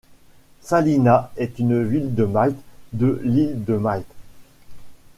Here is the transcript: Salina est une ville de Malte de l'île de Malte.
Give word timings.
Salina 0.61 1.31
est 1.37 1.59
une 1.59 1.83
ville 1.85 2.15
de 2.15 2.23
Malte 2.23 2.57
de 2.91 3.21
l'île 3.23 3.63
de 3.63 3.77
Malte. 3.77 4.11